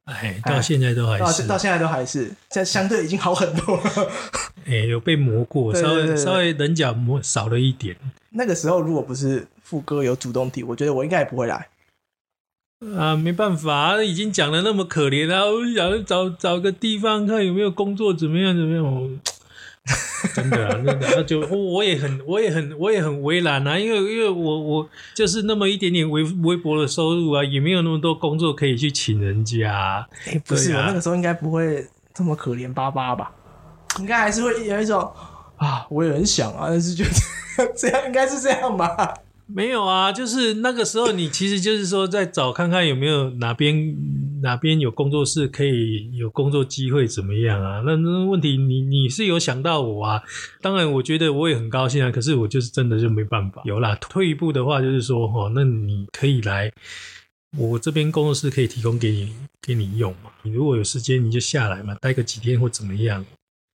[0.06, 3.84] 哎，到现在都还是，到现在都还是，在相对已经好很多了。
[4.68, 7.96] 哎，有被磨过，稍微稍微棱角磨少了一点。
[8.32, 11.70] 那个时候如果不是副歌有主动提，我觉得我应该也不会来。
[12.98, 19.20] 啊，没办法，已经讲的那么可怜了，我想找找个地方看有没有工作，怎么样怎么样。
[20.34, 30.08] 真的，真的，那就我也很，我也很，我也很为难啊，因为因为我我就是那么一点点微微薄的收入啊，也没有那么多工作可以去请人家。
[30.26, 33.32] 哎，不是，我那个时候应该不会这么可怜巴巴吧？
[34.00, 35.12] 应该还是会有一种
[35.58, 39.14] 啊，我也很想啊，但是觉得 这样应该是这样吧。
[39.46, 43.96] 没有啊，就是那个时候，你其实就是说在找看看有没有哪边
[44.42, 47.84] 哪边有工作室可以有工作机会怎么样啊？
[47.86, 50.24] 那那问题你你是有想到我啊？
[50.62, 52.10] 当然，我觉得我也很高兴啊。
[52.10, 53.62] 可是我就是真的就没办法。
[53.66, 56.72] 有啦，退一步的话就是说，哈，那你可以来
[57.58, 60.32] 我这边工作室可以提供给你给你用嘛。
[60.42, 63.26] 你如果有时间你就下来嘛，待个几天或怎么样。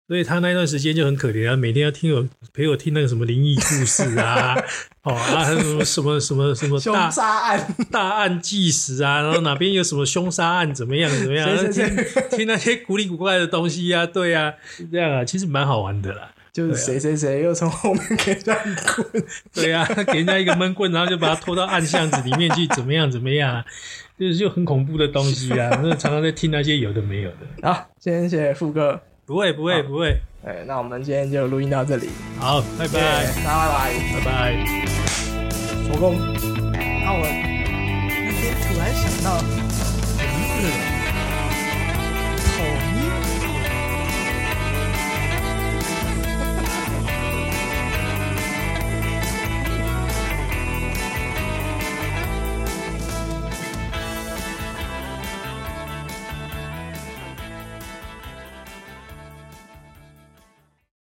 [0.08, 4.56] 所以他那段时间就很可怜啊，每天要听我陪我听那个什么灵异故事啊，
[5.04, 11.86] 哦啊，什么什么什么什么凶杀案、 大案纪实啊，然后哪边有什么凶杀案怎么样怎么样， 听
[12.32, 14.54] 听那些古里古怪的东西啊，对啊，
[14.92, 16.32] 这样啊，其实蛮好玩的啦。
[16.54, 23.66] 就是谁谁谁又从后面给人家一棍，对啊，给人家一个闷棍，然后就把他拖到暗巷子里面去，怎么样怎么样啊，
[24.18, 27.38] 就是就很恐怖的东西啊，那常常在听那些有的没有的。
[27.62, 29.00] 好，谢谢富哥。
[29.28, 30.18] 不会，不会，不会。
[30.46, 32.08] 哎，那我们今天就录音到这里。
[32.40, 34.66] 好，拜拜，大家拜拜，拜拜。
[35.86, 36.16] 成功。
[36.72, 39.42] 那我那天突然想到，
[40.18, 40.87] 名字。